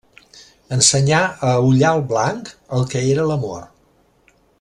[0.77, 1.19] Ensenyà
[1.49, 3.61] a Ullal Blanc el que era l'amor.